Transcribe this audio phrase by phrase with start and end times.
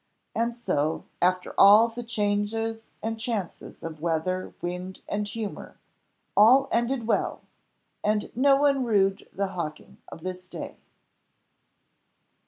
[0.33, 5.77] And so, after all the changes and chances of weather, wind, and humour,
[6.35, 7.41] all ended well,
[8.03, 10.77] and no one rued the hawking of this day.